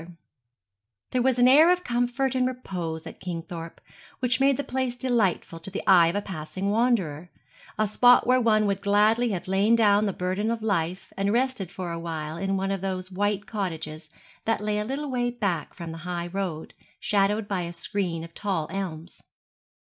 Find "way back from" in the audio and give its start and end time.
15.11-15.91